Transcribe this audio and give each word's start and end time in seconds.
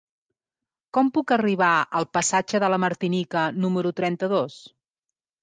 Com 0.97 1.11
puc 1.17 1.33
arribar 1.35 1.67
al 1.99 2.07
passatge 2.19 2.63
de 2.65 2.71
la 2.75 2.81
Martinica 2.85 3.45
número 3.67 3.95
trenta-dos? 4.03 4.59